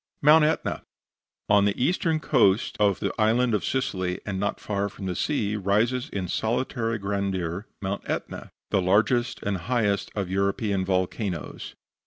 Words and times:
MOUNT 0.23 0.43
ETNA 0.45 0.81
On 1.47 1.65
the 1.65 1.79
eastern 1.79 2.19
coast 2.19 2.75
of 2.79 2.99
the 2.99 3.13
Island 3.19 3.53
of 3.53 3.63
Sicily, 3.63 4.19
and 4.25 4.39
not 4.39 4.59
far 4.59 4.89
from 4.89 5.05
the 5.05 5.15
sea, 5.15 5.55
rises 5.55 6.09
in 6.09 6.27
solitary 6.27 6.97
grandeur 6.97 7.67
Mount 7.83 8.01
Etna, 8.09 8.49
the 8.71 8.81
largest 8.81 9.43
and 9.43 9.57
highest 9.57 10.09
of 10.15 10.27
European 10.27 10.83
volcanoes. 10.83 11.75